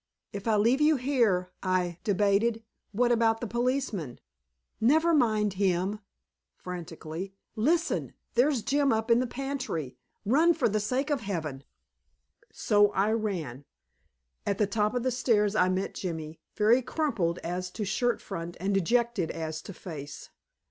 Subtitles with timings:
[0.33, 4.19] "If I leave you here," I debated, "what about the policeman?"
[4.79, 5.99] "Never mind him"
[6.55, 7.35] frantically.
[7.55, 8.15] "Listen!
[8.33, 9.97] There's Jim up in the pantry.
[10.25, 11.63] Run, for the sake of Heaven!"
[12.51, 13.63] So I ran.
[14.43, 18.57] At the top of the stairs I met Jimmy, very crumpled as to shirt front
[18.59, 20.31] and dejected as to face.